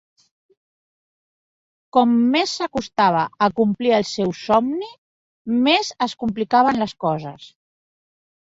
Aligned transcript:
Com 1.97 2.15
més 2.37 2.55
s'acostava 2.61 3.27
a 3.47 3.51
complir 3.61 3.93
el 3.99 4.07
seu 4.13 4.33
somni, 4.39 4.91
més 5.69 5.93
es 6.07 6.17
complicaven 6.25 6.83
les 6.85 6.97
coses. 7.07 7.47